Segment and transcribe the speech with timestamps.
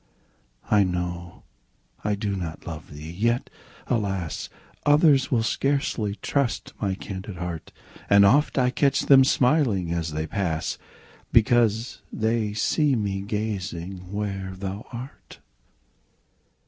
[0.71, 1.43] I know
[2.03, 3.11] I do not love thee!
[3.11, 3.51] yet,
[3.85, 4.49] alas!
[4.83, 7.71] Others will scarcely trust my candid heart;
[8.09, 10.79] And oft I catch them smiling as they pass,
[11.31, 15.37] Because they see me gazing where thou art.